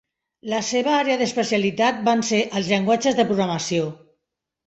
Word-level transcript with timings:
La 0.51 0.61
seva 0.67 0.93
àrea 0.99 1.17
d'especialitat 1.21 2.01
van 2.09 2.25
ser 2.31 2.41
els 2.61 2.71
llenguatges 2.73 3.19
de 3.21 3.29
programació. 3.33 3.93